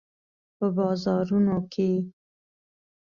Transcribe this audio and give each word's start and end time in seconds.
په 0.57 0.65
بازارونو 0.77 1.57
کې 1.73 1.89